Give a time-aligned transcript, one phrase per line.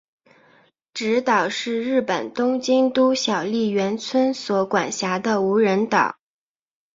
[0.95, 6.17] 侄岛是日本东京都小笠原村所管辖的无人岛。